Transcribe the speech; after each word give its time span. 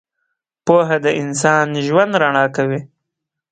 •پوهه 0.65 0.97
د 1.05 1.07
انسان 1.21 1.67
ژوند 1.85 2.11
رڼا 2.21 2.45
کوي. 2.55 2.79